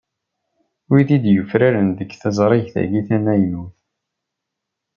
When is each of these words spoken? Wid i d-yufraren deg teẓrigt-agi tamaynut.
Wid 0.89 1.09
i 1.17 1.17
d-yufraren 1.23 1.87
deg 1.99 2.09
teẓrigt-agi 2.21 3.01
tamaynut. 3.07 3.75